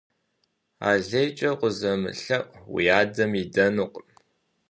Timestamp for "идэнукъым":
3.41-4.07